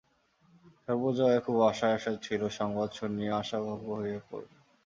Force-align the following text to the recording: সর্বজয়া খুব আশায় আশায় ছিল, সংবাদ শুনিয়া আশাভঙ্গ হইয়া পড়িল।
সর্বজয়া 0.83 1.39
খুব 1.39 1.57
আশায় 1.69 1.95
আশায় 1.95 2.19
ছিল, 2.21 2.41
সংবাদ 2.59 2.89
শুনিয়া 2.91 3.33
আশাভঙ্গ 3.37 3.87
হইয়া 3.99 4.21
পড়িল। 4.29 4.53